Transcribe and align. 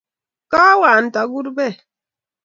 Kawe 0.51 0.87
ain't 0.95 1.15
agur 1.21 1.47
beek 1.57 1.77